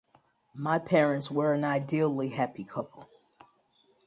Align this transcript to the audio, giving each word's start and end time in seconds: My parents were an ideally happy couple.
My 0.55 0.79
parents 0.79 1.29
were 1.29 1.53
an 1.53 1.63
ideally 1.63 2.29
happy 2.31 2.63
couple. 2.63 3.07